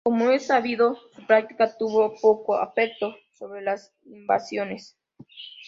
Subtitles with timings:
[0.03, 4.97] Como es sabido, su práctica tuvo poco efecto sobre las invasiones.